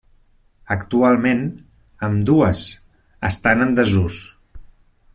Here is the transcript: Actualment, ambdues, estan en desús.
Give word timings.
Actualment, 0.75 1.43
ambdues, 2.09 2.65
estan 3.31 3.65
en 3.67 3.79
desús. 3.81 4.23